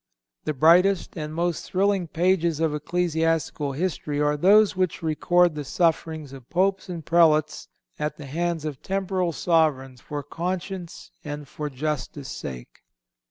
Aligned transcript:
(315) 0.45 0.55
The 0.55 0.59
brightest 0.59 1.09
and 1.15 1.35
most 1.35 1.63
thrilling 1.63 2.07
pages 2.07 2.59
of 2.59 2.73
ecclesiastical 2.73 3.73
history 3.73 4.19
are 4.19 4.35
those 4.35 4.75
which 4.75 5.03
record 5.03 5.53
the 5.53 5.63
sufferings 5.63 6.33
of 6.33 6.49
Popes 6.49 6.89
and 6.89 7.05
Prelates 7.05 7.67
at 7.99 8.17
the 8.17 8.25
hands 8.25 8.65
of 8.65 8.81
temporal 8.81 9.31
sovereigns 9.31 10.01
for 10.01 10.23
conscience' 10.23 11.11
and 11.23 11.47
for 11.47 11.69
justice' 11.69 12.31
sake. 12.31 12.81